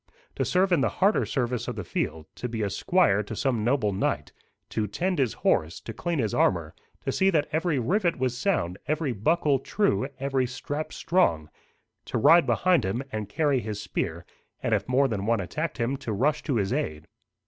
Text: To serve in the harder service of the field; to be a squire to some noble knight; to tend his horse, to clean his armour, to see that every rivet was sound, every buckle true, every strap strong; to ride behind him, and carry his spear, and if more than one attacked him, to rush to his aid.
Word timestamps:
To 0.37 0.43
serve 0.43 0.71
in 0.71 0.81
the 0.81 0.89
harder 0.97 1.27
service 1.27 1.67
of 1.67 1.75
the 1.75 1.83
field; 1.83 2.25
to 2.37 2.49
be 2.49 2.63
a 2.63 2.71
squire 2.71 3.21
to 3.21 3.35
some 3.35 3.63
noble 3.63 3.93
knight; 3.93 4.33
to 4.69 4.87
tend 4.87 5.19
his 5.19 5.33
horse, 5.45 5.79
to 5.81 5.93
clean 5.93 6.17
his 6.17 6.33
armour, 6.33 6.73
to 7.05 7.11
see 7.11 7.29
that 7.29 7.47
every 7.51 7.77
rivet 7.77 8.17
was 8.17 8.35
sound, 8.35 8.79
every 8.87 9.11
buckle 9.11 9.59
true, 9.59 10.09
every 10.19 10.47
strap 10.47 10.91
strong; 10.91 11.51
to 12.05 12.17
ride 12.17 12.47
behind 12.47 12.83
him, 12.83 13.03
and 13.11 13.29
carry 13.29 13.59
his 13.59 13.79
spear, 13.79 14.25
and 14.63 14.73
if 14.73 14.87
more 14.89 15.07
than 15.07 15.27
one 15.27 15.39
attacked 15.39 15.77
him, 15.77 15.97
to 15.97 16.11
rush 16.13 16.41
to 16.41 16.55
his 16.55 16.73
aid. 16.73 17.05